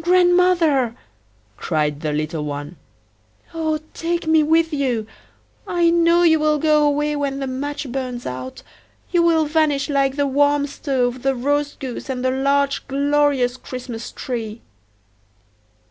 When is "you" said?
4.72-5.06, 6.22-6.40, 9.10-9.22